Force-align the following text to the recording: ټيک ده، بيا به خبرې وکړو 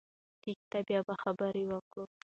ټيک 0.41 0.59
ده، 0.71 0.79
بيا 0.87 0.99
به 1.07 1.13
خبرې 1.23 1.63
وکړو 1.67 2.03